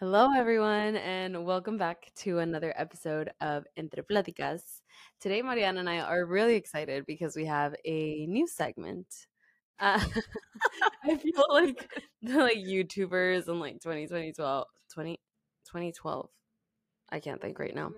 [0.00, 4.80] Hello, everyone, and welcome back to another episode of Entre Platicas.
[5.20, 9.06] Today, Mariana and I are really excited because we have a new segment.
[9.78, 10.04] Uh,
[11.04, 11.88] I feel like
[12.22, 14.32] the like YouTubers in like 2020, 20,
[14.92, 16.28] 2012.
[17.10, 17.92] I can't think right now.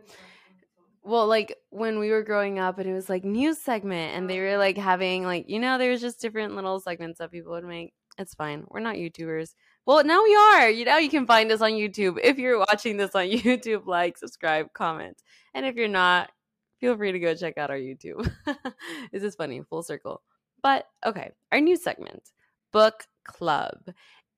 [1.03, 4.41] Well, like when we were growing up and it was like news segment and they
[4.41, 7.95] were like having like, you know, there's just different little segments that people would make.
[8.19, 8.65] It's fine.
[8.69, 9.55] We're not YouTubers.
[9.87, 10.69] Well, now we are.
[10.69, 12.19] You know, you can find us on YouTube.
[12.21, 15.23] If you're watching this on YouTube, like, subscribe, comment.
[15.55, 16.33] And if you're not,
[16.81, 18.29] feel free to go check out our YouTube.
[19.13, 20.23] this is funny, full circle.
[20.61, 22.33] But okay, our new segment,
[22.73, 23.79] book club.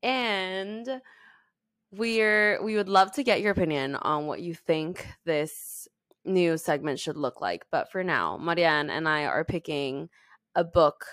[0.02, 1.00] And
[1.92, 5.88] we're we would love to get your opinion on what you think this
[6.26, 7.64] new segment should look like.
[7.72, 10.10] But for now, Marianne and I are picking
[10.54, 11.06] a book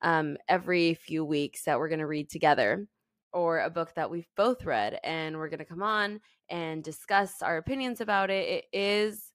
[0.00, 2.88] um, every few weeks that we're going to read together
[3.34, 7.42] or a book that we've both read and we're going to come on and discuss
[7.42, 8.48] our opinions about it.
[8.48, 9.32] It is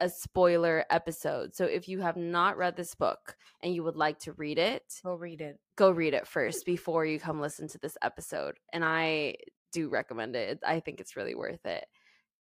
[0.00, 1.54] a spoiler episode.
[1.54, 4.82] So if you have not read this book and you would like to read it,
[5.02, 5.58] go read it.
[5.76, 8.58] Go read it first before you come listen to this episode.
[8.72, 9.36] And I
[9.72, 10.60] do recommend it.
[10.64, 11.86] I think it's really worth it.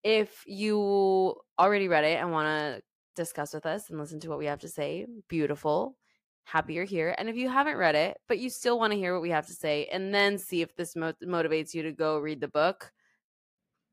[0.04, 2.82] If you already read it and want to
[3.16, 5.98] discuss with us and listen to what we have to say, beautiful
[6.46, 7.14] happy you're here.
[7.18, 9.48] And if you haven't read it, but you still want to hear what we have
[9.48, 12.92] to say and then see if this mo- motivates you to go read the book,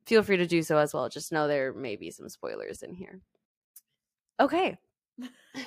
[0.06, 1.08] feel free to do so as well.
[1.08, 3.20] Just know there may be some spoilers in here.
[4.38, 4.76] Okay,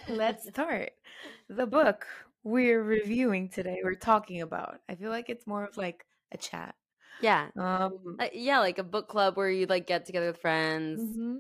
[0.10, 0.92] let's start.
[1.50, 2.06] The book
[2.44, 4.80] we're reviewing today, we're talking about.
[4.88, 6.76] I feel like it's more of like a chat.
[7.22, 7.48] Yeah.
[7.58, 11.02] Um, uh, yeah, like a book club where you like get together with friends.
[11.02, 11.36] Mm-hmm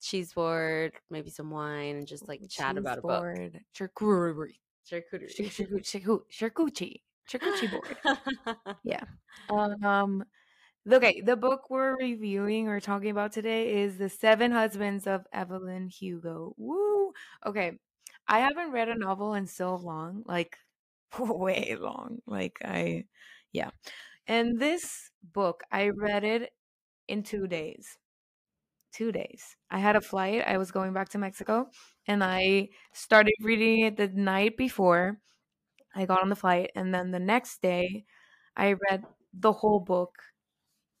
[0.00, 3.62] cheese board, maybe some wine, and just like chat cheese about a board, book.
[3.74, 4.58] Charcuterie.
[4.84, 5.30] Charcuterie.
[6.30, 7.02] Charcuterie.
[7.28, 7.96] Charcuterie board.
[8.84, 9.04] yeah.
[9.48, 10.24] Um
[10.90, 15.88] okay, the book we're reviewing or talking about today is The Seven Husbands of Evelyn
[15.88, 16.54] Hugo.
[16.58, 17.12] Woo.
[17.46, 17.78] Okay.
[18.28, 20.56] I haven't read a novel in so long, like
[21.18, 22.20] way long.
[22.26, 23.04] Like I
[23.52, 23.70] yeah.
[24.26, 26.52] And this book, I read it
[27.08, 27.98] in 2 days
[28.92, 29.56] two days.
[29.70, 30.42] I had a flight.
[30.46, 31.70] I was going back to Mexico
[32.06, 35.20] and I started reading it the night before
[35.94, 36.70] I got on the flight.
[36.74, 38.06] And then the next day,
[38.56, 40.18] I read the whole book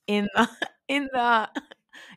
[0.06, 0.48] in the,
[0.88, 1.50] in the,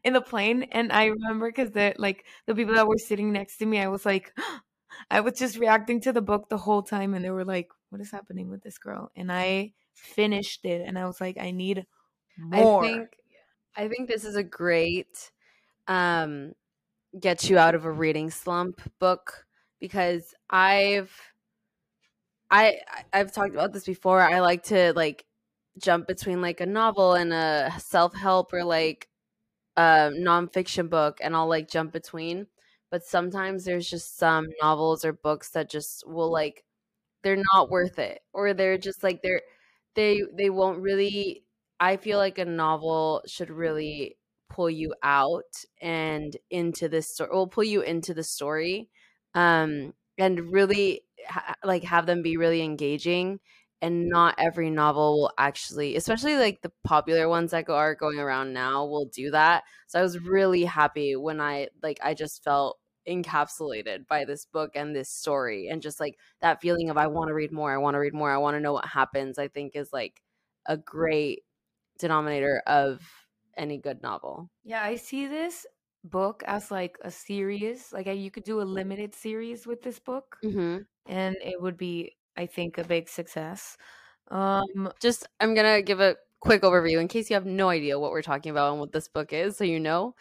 [0.03, 0.63] in the plane.
[0.63, 3.87] And I remember because the, like, the people that were sitting next to me, I
[3.87, 4.33] was like,
[5.11, 7.13] I was just reacting to the book the whole time.
[7.13, 9.11] And they were like, what is happening with this girl?
[9.15, 11.85] And I finished it and I was like, I need
[12.37, 12.83] more.
[12.83, 13.09] I think,
[13.75, 15.31] I think this is a great
[15.87, 16.53] um
[17.19, 19.45] get you out of a reading slump book
[19.79, 21.11] because I've
[22.51, 22.79] I
[23.11, 24.21] I've talked about this before.
[24.21, 25.25] I like to like
[25.79, 29.09] jump between like a novel and a self-help or like
[29.77, 32.47] a nonfiction book and I'll like jump between.
[32.91, 36.63] But sometimes there's just some novels or books that just will like
[37.23, 38.21] they're not worth it.
[38.33, 39.41] Or they're just like they're
[39.95, 41.45] they they won't really
[41.79, 44.17] I feel like a novel should really
[44.53, 48.87] pull you out and into this story will pull you into the story
[49.33, 53.39] um and really ha- like have them be really engaging
[53.81, 58.19] and not every novel will actually especially like the popular ones that go, are going
[58.19, 62.43] around now will do that so i was really happy when i like i just
[62.43, 62.77] felt
[63.09, 67.27] encapsulated by this book and this story and just like that feeling of i want
[67.27, 69.47] to read more i want to read more i want to know what happens i
[69.47, 70.21] think is like
[70.67, 71.43] a great
[71.99, 73.01] denominator of
[73.57, 74.49] any good novel.
[74.63, 75.65] Yeah, I see this
[76.03, 77.91] book as like a series.
[77.93, 80.79] Like you could do a limited series with this book, mm-hmm.
[81.05, 83.77] and it would be, I think, a big success.
[84.29, 88.11] Um, just I'm gonna give a quick overview in case you have no idea what
[88.11, 90.15] we're talking about and what this book is, so you know.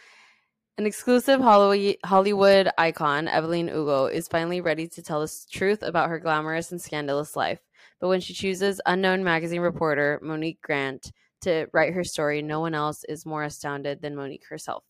[0.79, 6.19] An exclusive Hollywood icon, Evelyn Hugo, is finally ready to tell the truth about her
[6.19, 7.59] glamorous and scandalous life.
[8.01, 12.75] But when she chooses unknown magazine reporter Monique Grant to write her story, no one
[12.75, 14.85] else is more astounded than Monique herself.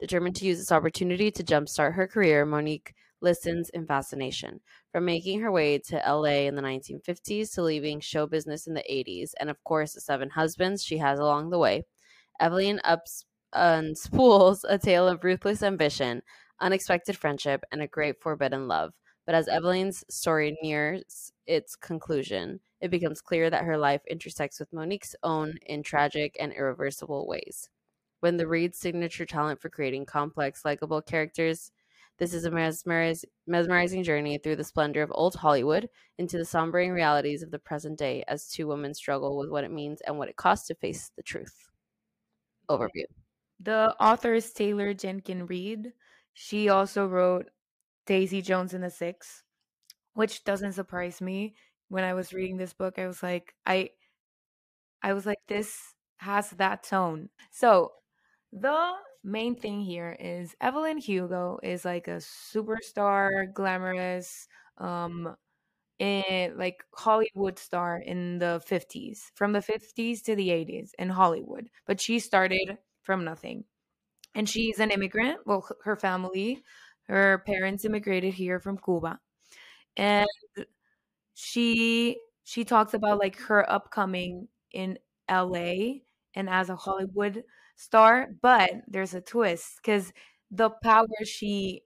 [0.00, 4.60] Determined to use this opportunity to jumpstart her career, Monique listens in fascination.
[4.92, 8.84] From making her way to LA in the 1950s to leaving show business in the
[8.88, 11.84] 80s, and of course, the seven husbands she has along the way,
[12.40, 13.24] Evelyn ups
[13.54, 16.22] unspools a tale of ruthless ambition,
[16.60, 18.92] unexpected friendship, and a great forbidden love.
[19.26, 24.70] But as Evelyn's story nears its conclusion, it becomes clear that her life intersects with
[24.70, 27.70] Monique's own in tragic and irreversible ways.
[28.20, 31.72] When the Reid's signature talent for creating complex, likable characters,
[32.18, 35.88] this is a mesmeriz- mesmerizing journey through the splendor of old Hollywood
[36.18, 39.72] into the sombering realities of the present day as two women struggle with what it
[39.72, 41.70] means and what it costs to face the truth.
[42.68, 43.06] Overview.
[43.60, 45.94] The author is Taylor Jenkins Reid.
[46.34, 47.48] She also wrote
[48.04, 49.42] Daisy Jones and the Six,
[50.12, 51.54] which doesn't surprise me.
[51.88, 53.90] When I was reading this book, I was like, I
[55.02, 57.28] I was like, this has that tone.
[57.50, 57.92] So
[58.52, 58.92] the
[59.22, 64.48] main thing here is Evelyn Hugo is like a superstar, glamorous,
[64.78, 65.36] um,
[66.00, 71.70] in like Hollywood star in the 50s, from the 50s to the 80s in Hollywood.
[71.86, 73.64] But she started from nothing.
[74.34, 75.40] And she's an immigrant.
[75.46, 76.62] Well, her family,
[77.08, 79.20] her parents immigrated here from Cuba.
[79.96, 80.26] And
[81.34, 84.98] she she talks about like her upcoming in
[85.28, 86.04] LA
[86.34, 87.44] and as a Hollywood
[87.76, 90.12] star, but there's a twist cuz
[90.50, 91.82] the power she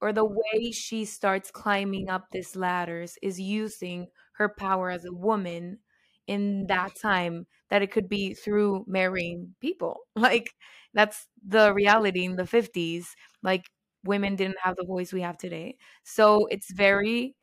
[0.00, 5.12] or the way she starts climbing up these ladders is using her power as a
[5.12, 5.78] woman
[6.26, 10.00] in that time that it could be through marrying people.
[10.16, 10.50] Like
[10.94, 13.66] that's the reality in the 50s like
[14.04, 15.76] women didn't have the voice we have today.
[16.04, 17.36] So it's very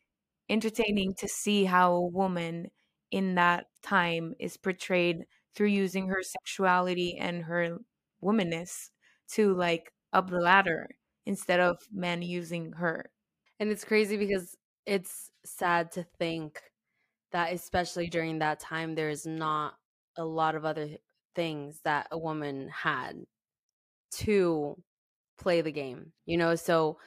[0.49, 2.71] entertaining to see how a woman
[3.11, 7.77] in that time is portrayed through using her sexuality and her
[8.23, 8.89] womanness
[9.29, 10.89] to like up the ladder
[11.25, 13.09] instead of men using her.
[13.59, 14.55] And it's crazy because
[14.85, 16.61] it's sad to think
[17.31, 19.75] that especially during that time there's not
[20.17, 20.89] a lot of other
[21.35, 23.25] things that a woman had
[24.11, 24.81] to
[25.38, 26.13] play the game.
[26.25, 26.99] You know, so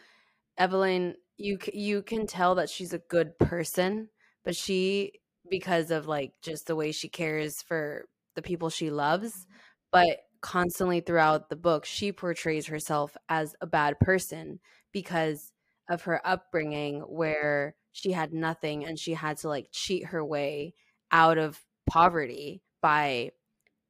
[0.60, 4.08] Evelyn you you can tell that she's a good person,
[4.44, 5.12] but she
[5.50, 9.46] because of like just the way she cares for the people she loves,
[9.90, 14.60] but constantly throughout the book she portrays herself as a bad person
[14.92, 15.52] because
[15.88, 20.74] of her upbringing where she had nothing and she had to like cheat her way
[21.12, 23.30] out of poverty by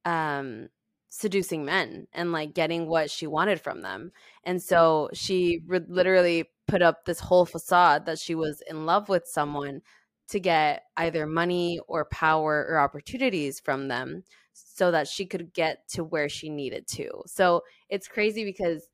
[0.04, 0.68] um
[1.10, 4.12] seducing men and like getting what she wanted from them.
[4.44, 9.08] And so she re- literally put up this whole facade that she was in love
[9.08, 9.82] with someone
[10.28, 14.22] to get either money or power or opportunities from them
[14.52, 17.10] so that she could get to where she needed to.
[17.26, 18.88] So it's crazy because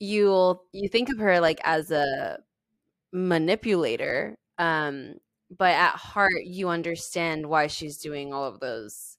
[0.00, 2.38] you'll you think of her like as a
[3.12, 5.14] manipulator um
[5.56, 9.16] but at heart you understand why she's doing all of those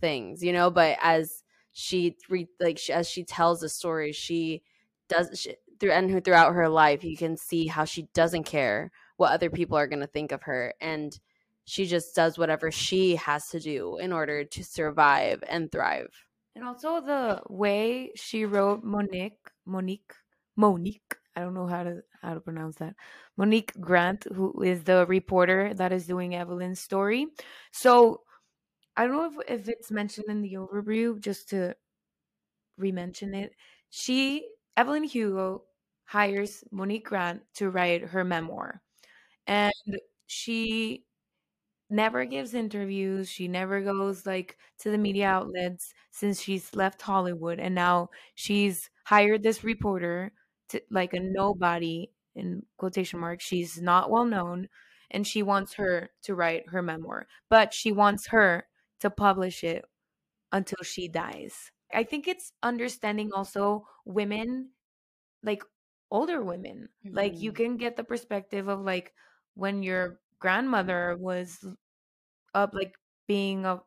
[0.00, 1.42] things you know but as
[1.72, 4.62] she re, like as she tells the story she
[5.08, 9.32] does she, through and throughout her life you can see how she doesn't care what
[9.32, 11.20] other people are going to think of her and
[11.64, 16.12] she just does whatever she has to do in order to survive and thrive.
[16.54, 20.12] And also the way she wrote monique monique
[20.56, 22.94] monique i don't know how to how to pronounce that
[23.36, 27.26] monique grant who is the reporter that is doing evelyn's story.
[27.72, 28.20] So
[28.96, 31.74] i don't know if, if it's mentioned in the overview just to
[32.76, 33.52] re-mention it
[33.90, 35.62] she evelyn hugo
[36.04, 38.82] hires monique grant to write her memoir
[39.46, 39.72] and
[40.26, 41.04] she
[41.90, 43.28] never gives interviews.
[43.28, 48.90] She never goes like to the media outlets since she's left Hollywood and now she's
[49.04, 50.32] hired this reporter
[50.70, 53.44] to like a nobody in quotation marks.
[53.44, 54.68] She's not well known
[55.10, 58.66] and she wants her to write her memoir, but she wants her
[59.00, 59.84] to publish it
[60.52, 61.70] until she dies.
[61.92, 64.70] I think it's understanding also women
[65.42, 65.62] like
[66.10, 66.88] older women.
[67.06, 67.16] Mm-hmm.
[67.16, 69.14] Like you can get the perspective of like
[69.54, 71.64] when your grandmother was
[72.54, 72.94] up like
[73.26, 73.80] being a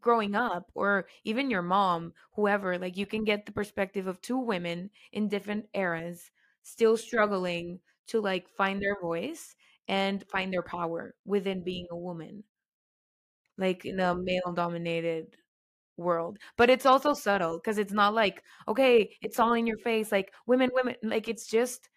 [0.00, 4.38] growing up or even your mom whoever like you can get the perspective of two
[4.38, 6.30] women in different eras
[6.62, 9.56] still struggling to like find their voice
[9.88, 12.44] and find their power within being a woman
[13.56, 15.36] like in a male dominated
[16.00, 20.10] world but it's also subtle because it's not like okay it's all in your face
[20.10, 21.88] like women women like it's just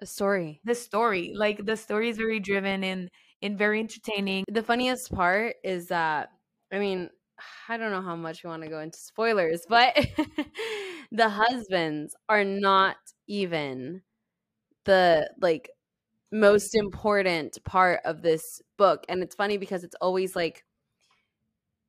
[0.00, 0.60] a story.
[0.64, 3.08] the story like the story is very driven and
[3.40, 4.44] and very entertaining.
[4.48, 6.30] The funniest part is that
[6.72, 7.08] i mean
[7.68, 9.94] i don't know how much we want to go into spoilers but
[11.12, 14.02] the husbands are not even
[14.84, 15.70] the like
[16.32, 20.64] most important part of this book and it's funny because it's always like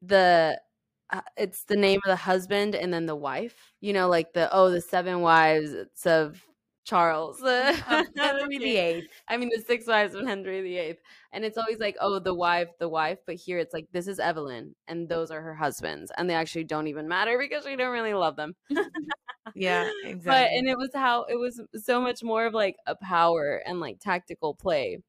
[0.01, 0.60] the
[1.13, 4.50] uh, it's the name of the husband and then the wife you know like the
[4.51, 5.74] oh the seven wives
[6.05, 6.43] of
[6.86, 7.41] Charles,
[8.17, 9.08] Henry VIII.
[9.29, 11.00] I mean, the six wives of Henry the Eighth,
[11.32, 13.20] and it's always like, oh, the wife, the wife.
[13.25, 16.65] But here, it's like this is Evelyn, and those are her husbands, and they actually
[16.65, 18.53] don't even matter because we don't really love them.
[19.55, 20.20] yeah, exactly.
[20.25, 23.79] But and it was how it was so much more of like a power and
[23.79, 25.00] like tactical play.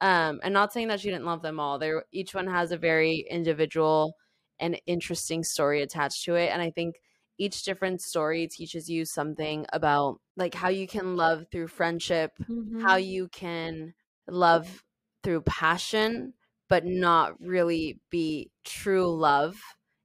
[0.00, 1.78] Um, and not saying that she didn't love them all.
[1.78, 4.16] There, each one has a very individual
[4.58, 6.96] and interesting story attached to it, and I think
[7.38, 12.82] each different story teaches you something about like how you can love through friendship, Mm-hmm.
[12.82, 13.94] how you can
[14.28, 14.84] love
[15.22, 16.34] through passion,
[16.68, 19.60] but not really be true love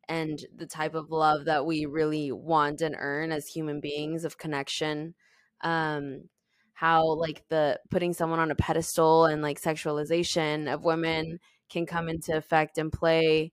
[0.08, 4.38] and the type of love that we really want and earn as human beings of
[4.38, 5.14] connection.
[5.62, 6.30] Um,
[6.74, 11.40] how like the putting someone on a pedestal and like sexualization of women
[11.70, 13.52] can come into effect and play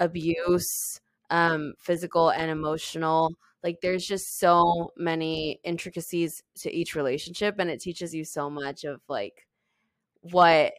[0.00, 3.30] abuse um physical and emotional
[3.62, 8.84] like there's just so many intricacies to each relationship and it teaches you so much
[8.84, 9.46] of like
[10.22, 10.72] what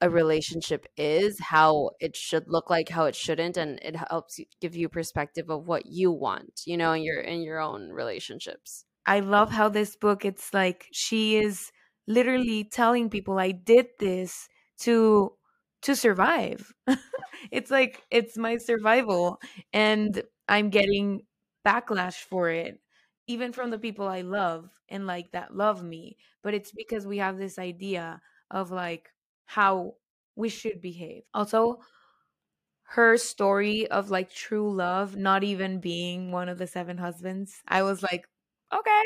[0.00, 4.76] a relationship is how it should look like how it shouldn't and it helps give
[4.76, 9.20] you perspective of what you want you know in your in your own relationships I
[9.20, 11.72] love how this book it's like she is
[12.06, 14.48] literally telling people I did this
[14.80, 15.32] to
[15.82, 16.72] to survive.
[17.50, 19.40] it's like it's my survival
[19.72, 21.22] and I'm getting
[21.66, 22.80] backlash for it
[23.26, 27.18] even from the people I love and like that love me, but it's because we
[27.18, 29.10] have this idea of like
[29.44, 29.94] how
[30.34, 31.24] we should behave.
[31.34, 31.80] Also,
[32.82, 37.62] her story of like true love not even being one of the seven husbands.
[37.68, 38.26] I was like,
[38.72, 39.02] okay,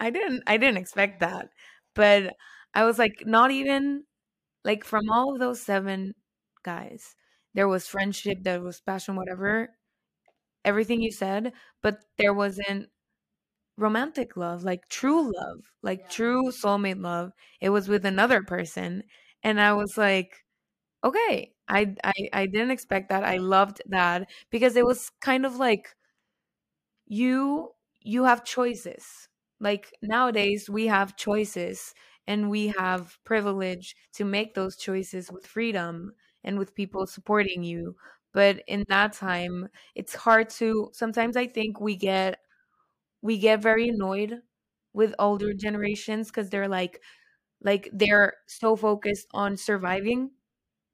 [0.00, 1.50] I didn't I didn't expect that.
[1.94, 2.34] But
[2.74, 4.04] I was like not even
[4.64, 6.14] like from all of those seven
[6.64, 7.16] guys,
[7.54, 9.70] there was friendship, there was passion, whatever,
[10.64, 11.52] everything you said,
[11.82, 12.88] but there wasn't
[13.76, 17.32] romantic love, like true love, like true soulmate love.
[17.60, 19.04] It was with another person.
[19.42, 20.44] And I was like,
[21.04, 23.24] okay, I I, I didn't expect that.
[23.24, 25.94] I loved that because it was kind of like
[27.06, 29.28] you you have choices.
[29.60, 31.94] Like nowadays we have choices
[32.26, 36.12] and we have privilege to make those choices with freedom
[36.44, 37.96] and with people supporting you.
[38.32, 42.40] But in that time, it's hard to sometimes I think we get
[43.22, 44.40] we get very annoyed
[44.92, 47.00] with older generations because they're like
[47.62, 50.30] like they're so focused on surviving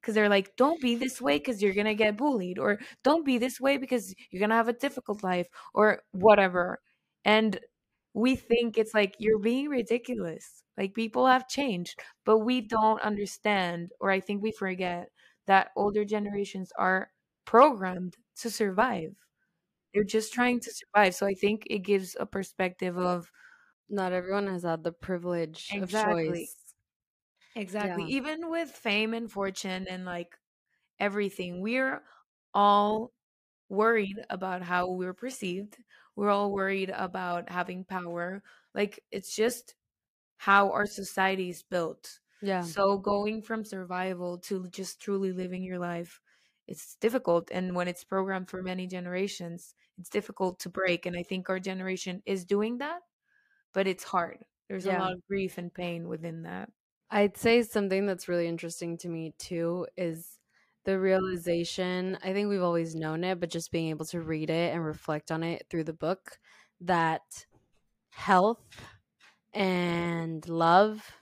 [0.00, 3.38] because they're like don't be this way because you're gonna get bullied or don't be
[3.38, 6.80] this way because you're gonna have a difficult life or whatever
[7.24, 7.60] and
[8.14, 13.92] we think it's like you're being ridiculous like people have changed but we don't understand
[14.00, 15.10] or i think we forget
[15.46, 17.10] that older generations are
[17.44, 19.14] programmed to survive
[19.92, 20.42] they're just mm-hmm.
[20.42, 23.30] trying to survive so i think it gives a perspective of
[23.90, 26.28] not everyone has had the privilege Exactly.
[26.28, 26.64] of choice
[27.56, 28.04] Exactly.
[28.04, 28.16] Yeah.
[28.16, 30.36] Even with fame and fortune and like
[30.98, 32.02] everything, we're
[32.52, 33.12] all
[33.68, 35.76] worried about how we're perceived.
[36.16, 38.42] We're all worried about having power.
[38.74, 39.74] Like it's just
[40.38, 42.20] how our society is built.
[42.44, 46.20] Yeah So going from survival to just truly living your life,
[46.66, 47.50] it's difficult.
[47.52, 51.06] And when it's programmed for many generations, it's difficult to break.
[51.06, 53.02] And I think our generation is doing that,
[53.74, 54.44] but it's hard.
[54.68, 54.88] There's Yeah.
[54.88, 56.72] a lot of grief and pain within that.
[57.10, 60.38] I'd say something that's really interesting to me too is
[60.84, 62.16] the realization.
[62.22, 65.30] I think we've always known it, but just being able to read it and reflect
[65.30, 66.38] on it through the book
[66.80, 67.46] that
[68.10, 68.64] health
[69.54, 71.12] and love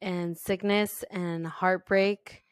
[0.00, 2.42] and sickness and heartbreak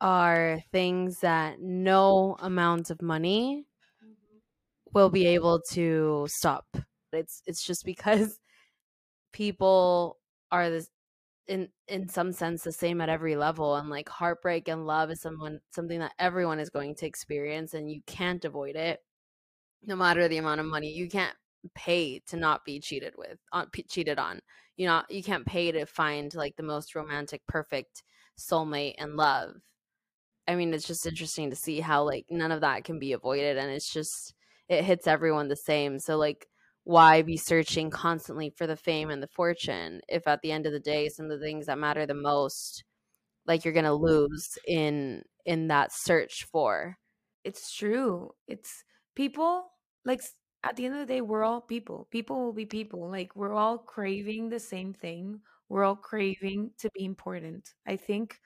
[0.00, 3.66] are things that no amount of money
[4.04, 4.38] mm-hmm.
[4.92, 6.66] will be able to stop.
[7.12, 8.38] It's it's just because
[9.32, 10.18] people
[10.50, 10.88] are this
[11.48, 15.20] in in some sense the same at every level and like heartbreak and love is
[15.20, 19.00] someone something that everyone is going to experience and you can't avoid it
[19.84, 21.34] no matter the amount of money you can't
[21.74, 24.40] pay to not be cheated with on p- cheated on.
[24.76, 28.02] You know you can't pay to find like the most romantic perfect
[28.38, 29.56] soulmate and love.
[30.48, 33.56] I mean it's just interesting to see how like none of that can be avoided
[33.58, 34.34] and it's just
[34.68, 35.98] it hits everyone the same.
[35.98, 36.46] So like
[36.84, 40.72] why be searching constantly for the fame and the fortune if at the end of
[40.72, 42.84] the day some of the things that matter the most
[43.46, 46.98] like you're gonna lose in in that search for?
[47.44, 48.32] It's true.
[48.48, 49.66] It's people
[50.04, 50.22] like
[50.64, 52.08] at the end of the day, we're all people.
[52.10, 53.08] People will be people.
[53.10, 55.40] Like we're all craving the same thing.
[55.68, 57.74] We're all craving to be important.
[57.86, 58.40] I think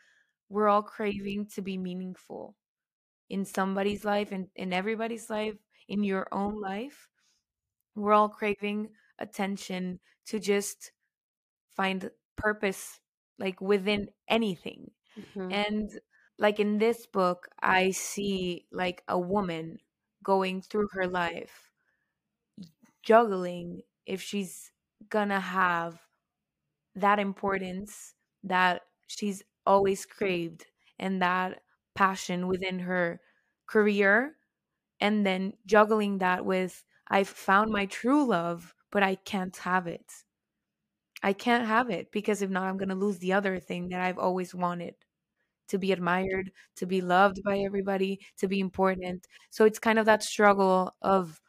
[0.49, 2.57] we're all craving to be meaningful
[3.31, 5.57] in somebody's life and in everybody's life,
[5.88, 7.09] in your own life.
[7.95, 10.93] We're all craving attention to just
[11.76, 13.00] find purpose
[13.38, 14.93] like within anything.
[15.17, 15.52] Mhm.
[15.52, 16.00] And
[16.38, 19.79] like in this book, I see like a woman
[20.23, 21.70] going through her life,
[23.02, 24.73] juggling if she's
[25.09, 26.00] gonna have
[26.95, 28.14] that importance
[28.45, 30.66] that she's always craved
[30.99, 31.62] and that
[31.95, 33.21] passion within her
[33.66, 34.37] career,
[35.00, 40.25] and then juggling that with I've found my true love, but I can't have it.
[41.23, 44.00] I can't have it because if not, I'm going to lose the other thing that
[44.00, 44.95] I've always wanted
[45.69, 49.26] to be admired, to be loved by everybody, to be important.
[49.50, 51.40] So it's kind of that struggle of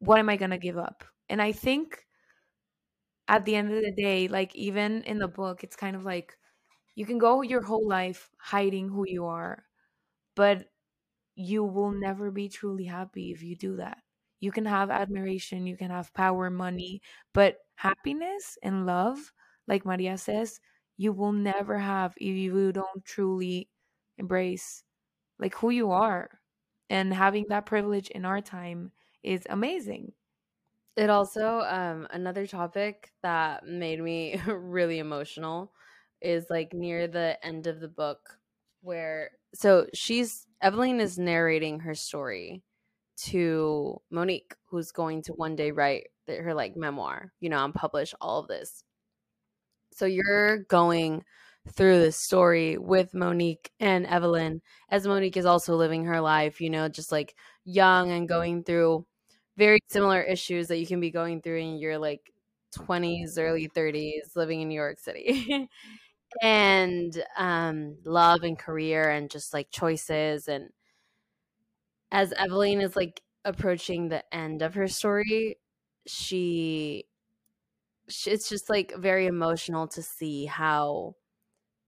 [0.00, 1.04] what am I going to give up?
[1.28, 2.06] And I think
[3.28, 6.36] at the end of the day, like even in the book, it's kind of like
[6.96, 9.64] you can go your whole life hiding who you are,
[10.36, 10.66] but
[11.36, 13.98] you will never be truly happy if you do that.
[14.40, 17.02] You can have admiration, you can have power, money,
[17.34, 19.32] but happiness and love,
[19.68, 20.60] like Maria says,
[20.96, 23.70] you will never have if you don't truly
[24.18, 24.84] embrace
[25.38, 26.30] like who you are.
[26.90, 30.12] And having that privilege in our time is amazing.
[30.96, 35.72] It also um another topic that made me really emotional
[36.20, 38.20] is like near the end of the book
[38.82, 42.62] where so she's Evelyn is narrating her story
[43.24, 48.14] to Monique, who's going to one day write her like memoir, you know, and publish
[48.20, 48.84] all of this.
[49.92, 51.24] So you're going
[51.72, 56.70] through this story with Monique and Evelyn, as Monique is also living her life, you
[56.70, 57.34] know, just like
[57.64, 59.06] young and going through
[59.56, 62.32] very similar issues that you can be going through in your like
[62.72, 65.68] 20s, early 30s, living in New York City.
[66.42, 70.70] and um, love and career and just like choices and
[72.12, 75.56] as Evelyn is like approaching the end of her story,
[76.06, 77.04] she,
[78.08, 81.14] she it's just like very emotional to see how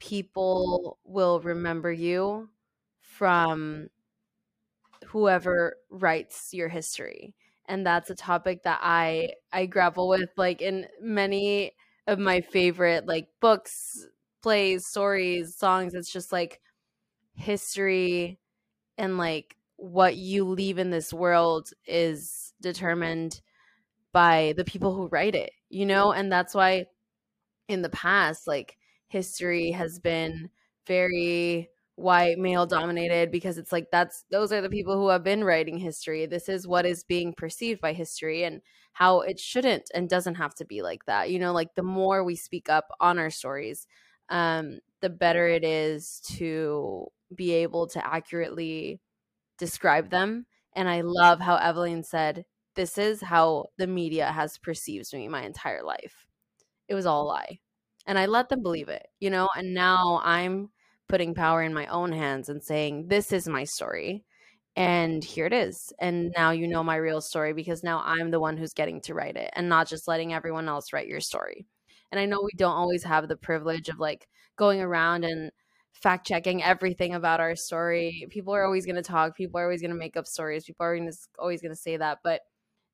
[0.00, 2.50] people will remember you
[3.00, 3.88] from
[5.08, 7.34] whoever writes your history
[7.72, 11.72] and that's a topic that i i grapple with like in many
[12.06, 14.06] of my favorite like books
[14.42, 16.60] plays stories songs it's just like
[17.34, 18.38] history
[18.98, 23.40] and like what you leave in this world is determined
[24.12, 26.12] by the people who write it, you know?
[26.12, 26.86] And that's why
[27.68, 28.76] in the past, like
[29.08, 30.50] history has been
[30.86, 35.44] very white male dominated because it's like that's those are the people who have been
[35.44, 36.26] writing history.
[36.26, 40.54] This is what is being perceived by history and how it shouldn't and doesn't have
[40.56, 41.30] to be like that.
[41.30, 43.86] You know, like the more we speak up on our stories,
[44.28, 49.00] um, the better it is to be able to accurately
[49.58, 50.46] describe them.
[50.74, 55.42] And I love how Evelyn said, This is how the media has perceived me my
[55.44, 56.26] entire life.
[56.88, 57.60] It was all a lie.
[58.06, 59.48] And I let them believe it, you know?
[59.56, 60.70] And now I'm
[61.12, 64.24] putting power in my own hands and saying, This is my story.
[64.76, 65.92] And here it is.
[66.00, 69.12] And now you know my real story because now I'm the one who's getting to
[69.12, 71.66] write it and not just letting everyone else write your story.
[72.10, 75.50] And I know we don't always have the privilege of like going around and
[75.92, 78.26] fact checking everything about our story.
[78.30, 79.36] People are always going to talk.
[79.36, 80.64] People are always going to make up stories.
[80.64, 80.98] People are
[81.38, 82.20] always going to say that.
[82.24, 82.40] But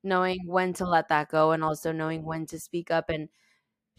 [0.03, 3.29] knowing when to let that go and also knowing when to speak up and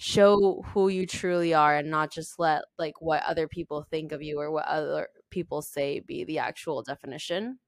[0.01, 4.23] show who you truly are and not just let like what other people think of
[4.23, 7.59] you or what other people say be the actual definition.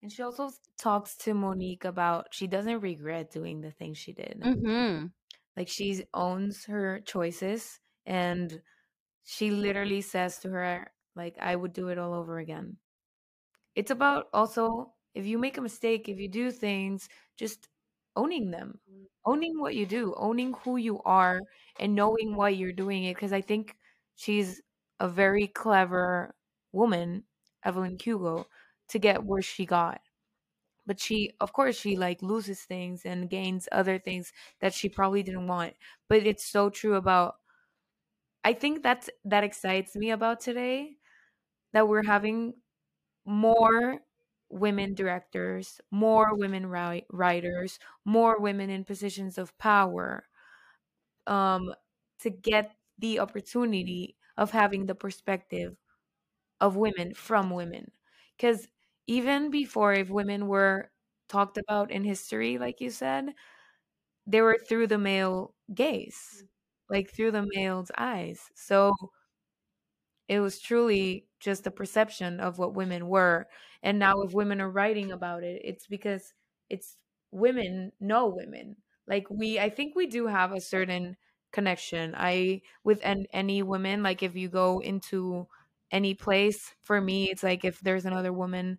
[0.00, 4.40] And she also talks to Monique about she doesn't regret doing the things she did.
[4.44, 5.06] Mm-hmm.
[5.56, 8.60] Like she owns her choices and
[9.24, 12.76] she literally says to her like i would do it all over again
[13.74, 17.68] it's about also if you make a mistake if you do things just
[18.16, 19.04] owning them mm.
[19.24, 21.40] owning what you do owning who you are
[21.80, 23.76] and knowing why you're doing it because i think
[24.16, 24.60] she's
[25.00, 26.34] a very clever
[26.72, 27.24] woman
[27.64, 28.46] evelyn hugo
[28.92, 30.00] to get where she got.
[30.84, 35.22] But she of course she like loses things and gains other things that she probably
[35.22, 35.74] didn't want
[36.08, 37.36] but it's so true about
[38.44, 40.96] I think that's that excites me about today
[41.72, 42.54] that we're having
[43.24, 44.00] more
[44.52, 50.26] women directors, more women ri- writers, more women in positions of power
[51.26, 51.72] um
[52.20, 55.76] to get the opportunity of having the perspective
[56.60, 57.92] of women from women.
[58.40, 58.68] Cuz
[59.08, 60.90] even before if women were
[61.28, 63.34] talked about in history like you said
[64.26, 66.44] they were through the male gaze
[66.90, 68.50] like through the male's eyes.
[68.54, 68.94] So
[70.32, 73.46] it was truly just a perception of what women were.
[73.82, 76.32] And now if women are writing about it, it's because
[76.70, 76.96] it's
[77.30, 78.76] women know women.
[79.06, 81.16] Like we I think we do have a certain
[81.52, 82.14] connection.
[82.16, 85.48] I with an, any women, like if you go into
[85.90, 88.78] any place, for me it's like if there's another woman,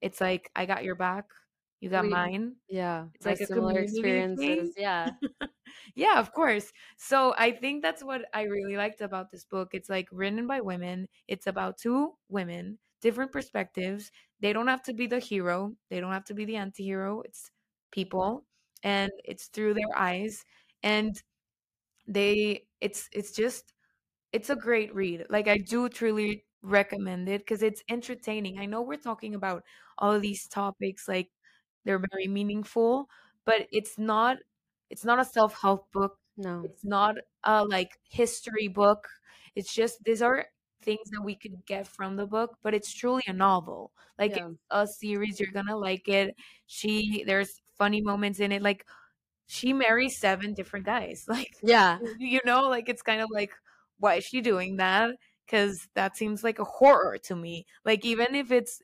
[0.00, 1.26] it's like I got your back
[1.80, 2.56] you got we, mine.
[2.68, 3.06] Yeah.
[3.14, 4.46] It's like a similar experiences.
[4.46, 4.72] Thing.
[4.76, 5.10] Yeah.
[5.94, 6.72] yeah, of course.
[6.96, 9.70] So I think that's what I really liked about this book.
[9.72, 11.08] It's like written by women.
[11.28, 14.10] It's about two women, different perspectives.
[14.40, 15.74] They don't have to be the hero.
[15.90, 17.22] They don't have to be the anti-hero.
[17.24, 17.50] It's
[17.90, 18.44] people
[18.82, 20.44] and it's through their eyes
[20.82, 21.22] and
[22.06, 23.72] they it's it's just
[24.32, 28.82] it's a great read like i do truly recommend it because it's entertaining i know
[28.82, 29.62] we're talking about
[29.98, 31.28] all of these topics like
[31.88, 33.08] they're very meaningful
[33.46, 34.36] but it's not
[34.90, 36.18] it's not a self-help book.
[36.36, 36.62] No.
[36.64, 39.08] it's not a like history book.
[39.56, 40.46] It's just these are
[40.82, 43.90] things that we could get from the book but it's truly a novel.
[44.18, 44.50] Like Yeah.
[44.70, 46.36] a series you're gonna like it.
[46.66, 48.84] She there's funny moments in it like
[49.46, 51.24] she marries seven different guys.
[51.36, 51.98] Like Yeah.
[52.18, 53.52] you know like it's kind of like
[53.98, 55.10] why is she doing that?
[55.46, 57.64] Because that seems like a horror to me.
[57.84, 58.82] Like even if it's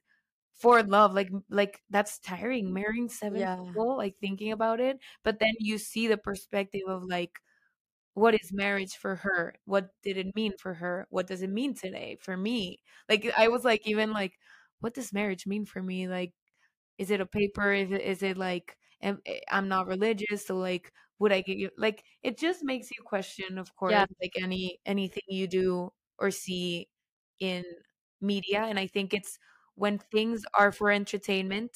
[0.55, 3.65] for love like like that's tiring marrying seven Yeah.
[3.65, 7.41] people like thinking about it but then you see the perspective of like
[8.15, 9.55] what is marriage for her?
[9.65, 11.07] What did it mean for her?
[11.11, 12.81] What does it mean today for me?
[13.09, 14.35] Like i was like even like
[14.81, 16.09] what does marriage mean for me?
[16.09, 16.33] Like
[16.99, 17.73] is it a paper?
[17.73, 21.59] Is it, is it like am, eh, i'm not religious so like would i get
[21.59, 21.71] you?
[21.79, 24.07] Like it just makes you question of course Yeah.
[24.23, 26.89] like any anything you do or see
[27.41, 27.65] in
[28.21, 29.39] media and i think it's
[29.77, 31.73] when things are for entertainment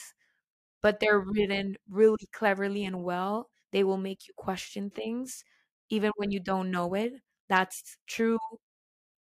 [0.82, 5.44] but they're written really cleverly and well they will make you question things
[5.90, 7.12] even when you don't know it.
[7.48, 8.38] That's true.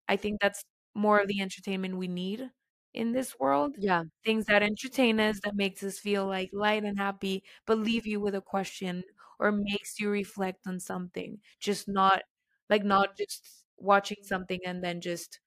[0.07, 0.63] I think that's
[0.95, 2.49] more of the entertainment we need
[2.93, 3.77] in this world.
[3.77, 4.03] Yeah.
[4.25, 8.19] things that entertain us that makes us feel like light and happy but leave you
[8.21, 9.03] with a question
[9.39, 11.39] or makes you reflect on something.
[11.59, 12.23] Just not
[12.69, 15.39] like not just watching something and then just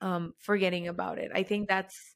[0.00, 1.30] um forgetting about it.
[1.34, 2.14] I think that's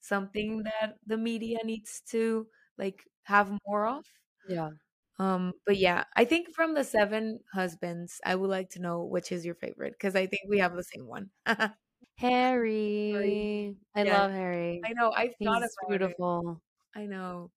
[0.00, 4.06] something that the media needs to like have more of
[4.44, 4.70] Yeah.
[5.18, 9.32] um but yeah i think from the seven husbands i would like to know which
[9.32, 11.30] is your favorite because i think we have the same one
[12.18, 13.80] Harry.
[13.96, 14.04] I Yeah.
[14.04, 14.88] love Harry.
[14.88, 16.62] i know i've He's thought about it beautiful.
[16.94, 17.52] I know.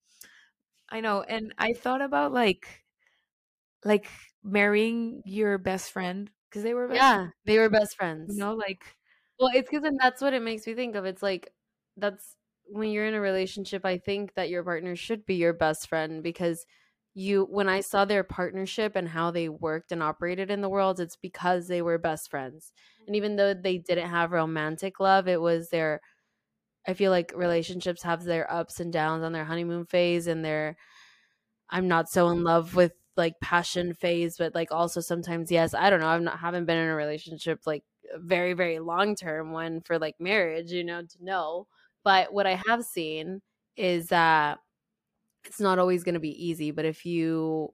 [0.89, 1.23] I know.
[1.23, 2.85] And I thought about like
[3.83, 4.09] like
[4.43, 8.35] marrying your best friend because they were best Yeah, they were best friends, friends.
[8.37, 8.97] you know, like
[9.39, 11.05] Well, it's because then that's what it makes me think of.
[11.05, 11.53] It's like
[11.97, 15.87] that's when you're in a relationship, I think that your partner should be your best
[15.87, 16.65] friend because
[17.15, 20.99] you when I saw their partnership and how they worked and operated in the world,
[20.99, 22.71] it's because they were best friends.
[23.05, 26.01] And even though they didn't have romantic love, it was their
[26.87, 30.77] I feel like relationships have their ups and downs on their honeymoon phase and their
[31.69, 35.89] I'm not so in love with like passion phase, but like also sometimes yes, I
[35.89, 36.07] don't know.
[36.07, 37.83] I'm not haven't been in a relationship like
[38.15, 41.67] very very long term one for like marriage, you know, to know.
[42.03, 43.41] But what I have seen
[43.77, 44.59] is that
[45.45, 47.73] it's not always going to be easy, but if you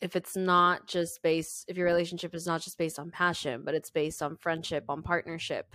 [0.00, 3.74] if it's not just based if your relationship is not just based on passion, but
[3.74, 5.74] it's based on friendship, on partnership,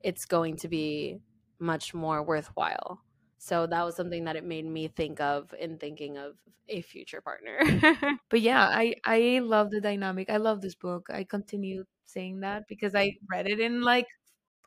[0.00, 1.18] it's going to be
[1.58, 3.00] much more worthwhile.
[3.38, 6.34] So that was something that it made me think of in thinking of
[6.68, 7.58] a future partner.
[8.30, 10.30] but yeah, I I love the dynamic.
[10.30, 11.06] I love this book.
[11.10, 14.06] I continue saying that because I read it in like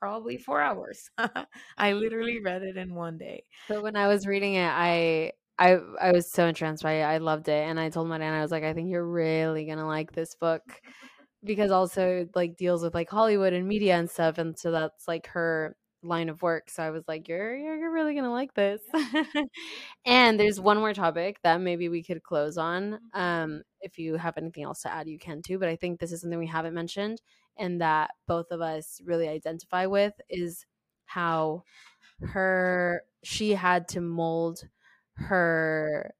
[0.06, 1.10] probably 4 hours.
[1.80, 3.44] I literally read it in one day.
[3.68, 7.04] so when I was reading it, I I I was so entranced by it.
[7.04, 9.66] I loved it, and I told my dad I was like, I think you're really
[9.66, 10.62] gonna like this book
[11.44, 15.08] because also it, like deals with like Hollywood and media and stuff, and so that's
[15.08, 16.70] like her line of work.
[16.70, 18.82] So I was like, you're you're, you're really gonna like this.
[20.06, 23.00] and there's one more topic that maybe we could close on.
[23.14, 25.58] Um, if you have anything else to add, you can too.
[25.58, 27.22] But I think this is something we haven't mentioned
[27.58, 30.66] and that both of us really identify with is
[31.06, 31.64] how
[32.22, 34.68] her she had to mold
[35.16, 36.14] her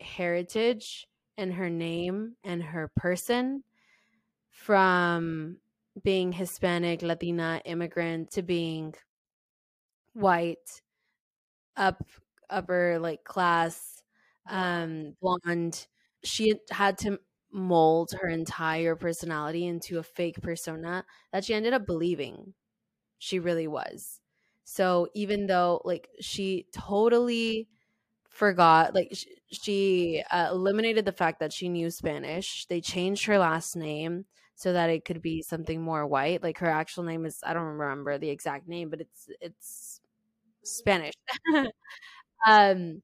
[0.00, 1.06] heritage
[1.36, 3.62] and her name and her person
[4.50, 5.58] from
[6.02, 8.94] being Hispanic, Latina, immigrant to being
[10.14, 10.82] white,
[11.76, 12.02] up
[12.50, 14.02] upper like class,
[14.48, 15.86] um, blonde.
[16.24, 17.20] She had to
[17.58, 22.54] mold her entire personality into a fake persona that she ended up believing
[23.18, 24.20] she really was.
[24.64, 27.68] So even though like she totally
[28.28, 32.66] forgot like sh- she uh, eliminated the fact that she knew Spanish.
[32.66, 36.42] They changed her last name so that it could be something more white.
[36.42, 40.00] Like her actual name is I don't remember the exact name, but it's it's
[40.64, 41.14] Spanish.
[42.46, 43.02] um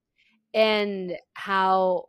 [0.55, 2.07] and how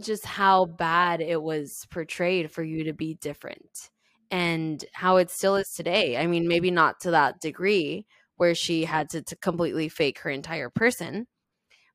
[0.00, 3.90] just how bad it was portrayed for you to be different
[4.30, 6.16] and how it still is today.
[6.16, 8.06] I mean, maybe not to that degree
[8.36, 11.26] where she had to, to completely fake her entire person,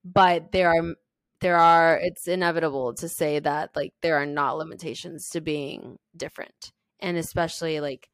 [0.03, 0.95] but there are
[1.43, 6.71] there are it's inevitable to say that like there are not limitations to being different
[7.01, 8.07] and especially like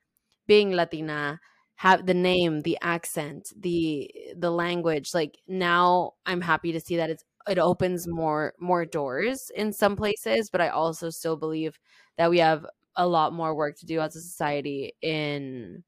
[0.47, 1.39] being latina
[1.75, 7.11] have the name the accent the the language like now i'm happy to see that
[7.11, 11.79] it's it opens more more doors in some places but i also still believe
[12.17, 15.83] that we have a lot more work to do as a society in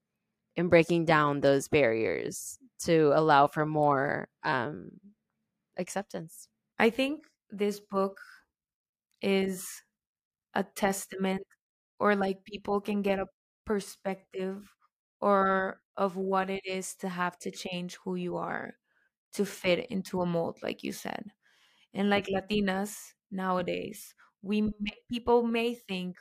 [0.56, 4.92] in breaking down those barriers to allow for more um
[5.78, 6.48] acceptance.
[6.80, 8.20] I think this book
[9.22, 9.84] is
[10.56, 11.44] a testament
[12.00, 13.28] or like people can get a
[13.66, 14.76] perspective
[15.22, 18.76] or of what it is to have to change who you are
[19.34, 21.32] to fit into a mold like you said
[21.94, 26.18] and like latinas nowadays we may, people may think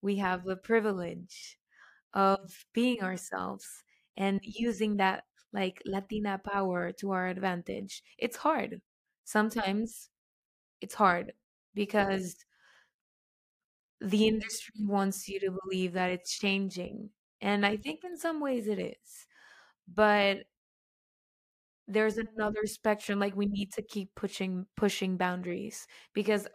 [0.00, 1.58] we have the privilege
[2.14, 3.84] of being ourselves
[4.16, 8.02] and using that like latina power to our advantage.
[8.18, 8.82] It's hard.
[9.24, 10.10] Sometimes
[10.80, 11.34] it's hard
[11.74, 12.44] because
[14.00, 17.10] the industry wants you to believe that it's changing
[17.40, 19.26] and i think in some ways it is
[19.88, 20.46] but
[21.86, 26.46] there's another spectrum like we need to keep pushing pushing boundaries because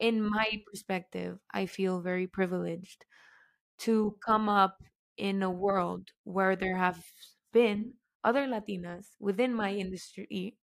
[0.00, 3.04] in my perspective i feel very privileged
[3.78, 4.78] to come up
[5.16, 7.04] in a world where there have
[7.52, 10.56] been other latinas within my industry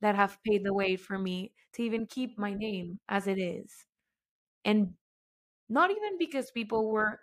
[0.00, 3.86] that have paved the way for me to even keep my name as it is.
[4.64, 4.94] And
[5.68, 7.20] not even because people were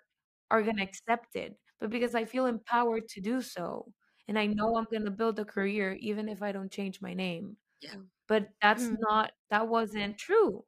[0.51, 3.91] are going to accept it but because i feel empowered to do so
[4.27, 7.13] and I know I'm going to build a career even if I don't change my
[7.13, 7.57] name.
[7.81, 7.95] Yeah.
[8.27, 8.97] But that's mm.
[8.99, 10.63] not that wasn't true.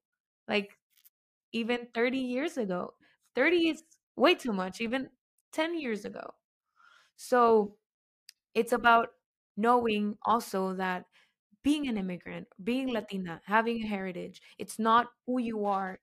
[0.48, 0.78] Like
[1.52, 2.93] even 30 years ago.
[3.36, 3.84] 30 is
[4.15, 5.10] way too much, even
[5.54, 6.34] 10 years ago.
[7.15, 7.76] So
[8.54, 9.10] it's about
[9.58, 11.06] knowing also that
[11.63, 16.00] being an immigrant, being Latina, having a heritage, it's not who you are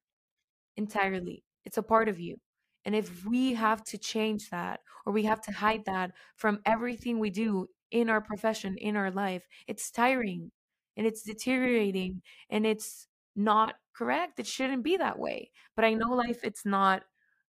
[0.76, 1.42] entirely.
[1.64, 2.38] It's a part of you.
[2.86, 7.18] And if we have to change that or we have to hide that from everything
[7.18, 10.52] we do in our profession, in our life, it's tiring
[10.96, 14.38] and it's deteriorating and it's not correct.
[14.38, 15.50] It shouldn't be that way.
[15.74, 17.02] But I know life, it's not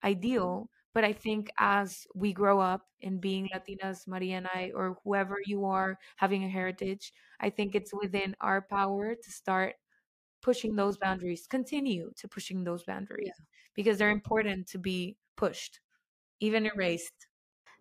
[0.05, 0.69] ideal.
[0.93, 5.37] But I think as we grow up and being Latinas, Maria and I, or whoever
[5.47, 9.77] you are, having a heritage, I think it's within our power to start
[10.43, 13.45] pushing those boundaries, continue to pushing those boundaries yeah.
[13.77, 15.81] because they're important to be pushed,
[16.41, 17.27] even erased.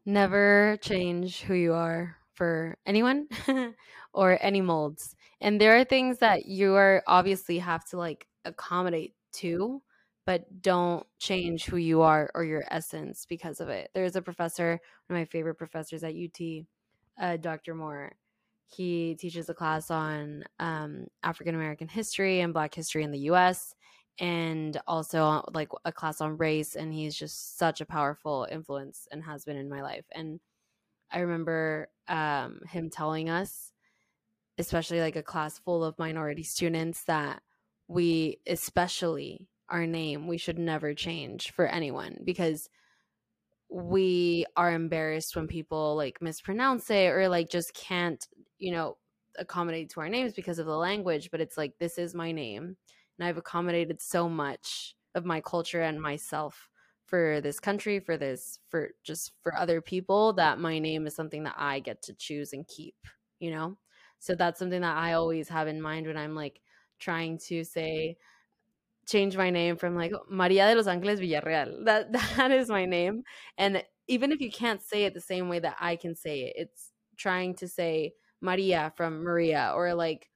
[0.06, 3.28] Never change who you are for anyone
[4.14, 5.16] or any molds.
[5.42, 9.82] And there are things that you are obviously have to like accommodate to,
[10.26, 13.90] but don't change who you are or your essence because of it.
[13.94, 16.66] There's a professor, one of my favorite professors at UT,
[17.22, 17.76] uh, Dr.
[17.76, 18.14] Moore
[18.70, 23.74] he teaches a class on um, African American history and Black history in the U.S.
[24.20, 26.76] and also like a class on race.
[26.76, 30.06] And he's just such a powerful influence and has been in my life.
[30.12, 30.40] And
[31.12, 33.72] I remember um, him telling us,
[34.58, 37.42] especially like a class full of minority students, that
[37.88, 42.70] we, especially our name, we should never change for anyone because
[43.70, 48.28] we are embarrassed when people like mispronounce it or like just can't
[48.58, 48.98] you know
[49.38, 52.76] accommodate to our names because of the language but it's like this is my name
[53.20, 56.70] and i've accommodated so much of my culture and myself
[57.06, 61.44] for this country for this for just for other people that my name is something
[61.44, 62.96] that i get to choose and keep
[63.40, 63.78] you know
[64.20, 66.62] so that's something that i always have in mind when i'm like
[67.00, 68.18] trying to say
[69.10, 71.84] change my name from like Maria de los Ángeles Villarreal.
[71.86, 73.24] That that is my name.
[73.58, 76.54] And even if you can't say it the same way that I can say it,
[76.56, 80.30] it's trying to say Maria from Maria or like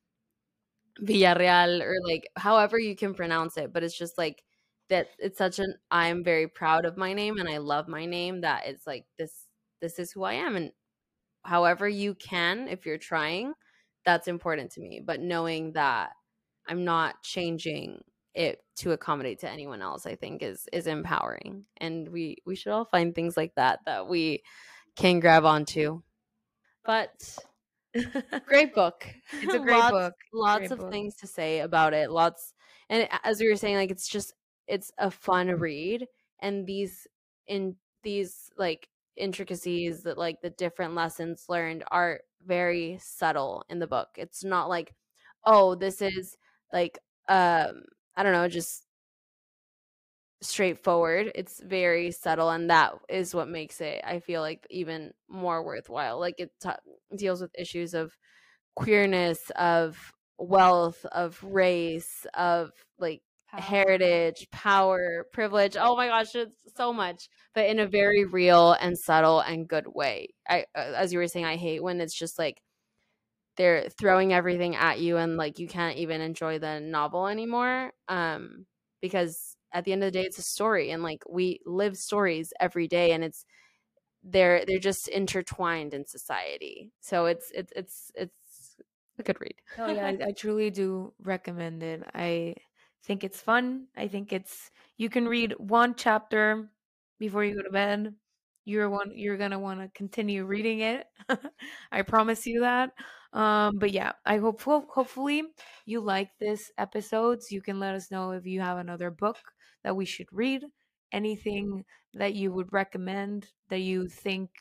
[1.01, 3.73] Villarreal or like however you can pronounce it.
[3.73, 4.43] But it's just like
[4.89, 8.41] that it's such an I'm very proud of my name and I love my name
[8.41, 9.47] that it's like this
[9.82, 10.56] this is who I am.
[10.56, 10.71] And
[11.43, 13.53] however you can, if you're trying,
[14.06, 15.01] that's important to me.
[15.06, 16.12] But knowing that
[16.67, 18.03] I'm not changing
[18.36, 22.71] it to accommodate to anyone else i think is is empowering and we we should
[22.71, 24.41] all find things like that that we
[24.95, 26.01] can grab onto
[26.84, 27.38] but
[28.45, 29.06] great book
[29.41, 30.91] it's a great lots, book lots great of book.
[30.91, 32.53] things to say about it lots
[32.89, 34.34] and as we were saying like it's just
[34.67, 36.06] it's a fun read
[36.41, 37.08] and these
[37.47, 43.88] in these like intricacies that like the different lessons learned are very subtle in the
[43.88, 44.93] book it's not like
[45.45, 46.38] oh this is
[46.71, 47.84] like um
[48.15, 48.86] I don't know, just
[50.41, 51.32] straightforward.
[51.36, 56.19] It's very subtle, and that is what makes it, I feel like, even more worthwhile.
[56.19, 56.69] Like it t-
[57.17, 58.17] deals with issues of
[58.76, 63.62] queerness, of wealth, of race, of like power.
[63.62, 65.78] heritage, power, privilege.
[65.80, 69.88] Oh my gosh, it's so much, but in a very real and subtle and good
[69.88, 70.30] way.
[70.49, 72.62] I, uh, as you were saying, I hate when it's just like
[73.58, 78.65] they're throwing everything at you and like you can't even enjoy the novel anymore um
[79.02, 82.52] because at the end of the day it's a story and like we live stories
[82.60, 83.45] every day and it's
[84.23, 86.91] they're they're just intertwined in society.
[87.01, 88.75] So it's it's it's it's
[89.19, 89.55] a good read.
[89.77, 92.03] Oh yeah I, I truly do recommend it.
[92.13, 92.55] I
[93.03, 93.88] think it's fun.
[93.95, 96.71] I think it's you can read one chapter
[97.19, 98.15] before you go to bed.
[98.65, 101.05] You're one you're gonna want to continue reading it.
[101.91, 102.91] I promise you that.
[103.33, 105.43] Um but yeah i hope hopefully
[105.86, 107.51] you like this episodes.
[107.51, 109.38] You can let us know if you have another book
[109.83, 110.63] that we should read
[111.13, 114.52] anything that you would recommend that you think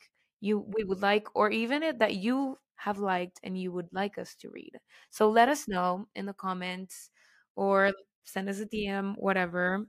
[0.40, 4.18] you we would like or even it that you have liked and you would like
[4.18, 4.72] us to read.
[5.10, 7.10] So let us know in the comments
[7.56, 7.92] or
[8.24, 9.86] send us a dm whatever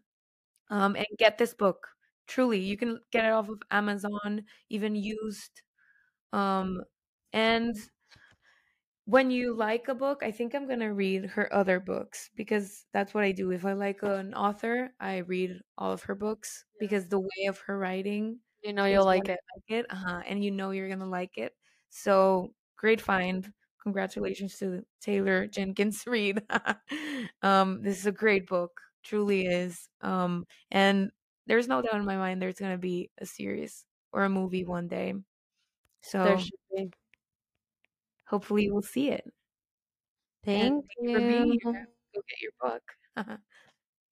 [0.69, 1.87] um and get this book.
[2.27, 5.61] Truly you can get it off of amazon even used
[6.33, 6.81] um
[7.33, 7.75] and
[9.05, 12.85] when you like a book i think i'm going to read her other books because
[12.93, 13.51] that's what i do.
[13.51, 17.59] If i like an author i read all of her books because the way of
[17.59, 19.39] her writing you know you'll like it.
[19.55, 21.53] like it uh-huh, and you know you're going to like it.
[21.89, 23.51] So great find.
[23.83, 26.41] Congratulations to taylor jenkins reid.
[27.41, 31.11] Um this is a great book truly is um and
[31.45, 34.63] there's no doubt in my mind there's going to be a series or a movie
[34.63, 35.13] one day.
[36.01, 36.49] So
[38.25, 39.25] hopefully we'll see it.
[40.43, 41.87] Thank, thank you for being here.
[42.13, 42.83] Go get your book.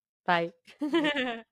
[0.26, 0.52] Bye.